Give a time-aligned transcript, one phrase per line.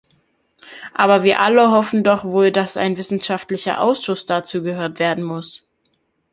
[0.95, 5.63] Aber wir alle hoffen doch wohl, dass ein wissenschaftlicher Ausschuss dazu gehört werden muss.